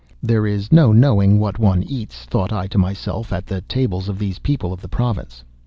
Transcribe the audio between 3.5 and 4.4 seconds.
tables of these